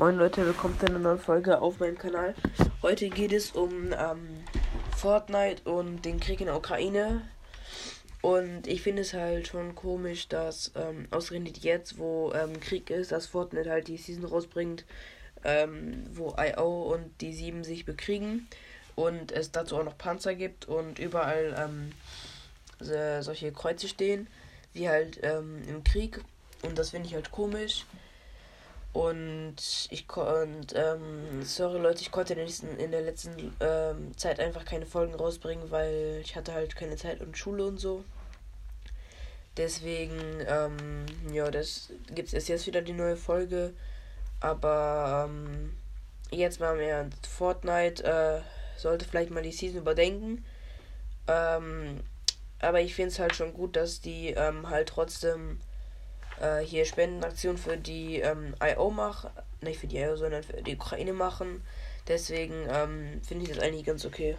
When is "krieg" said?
6.18-6.40, 12.60-12.88, 25.84-26.22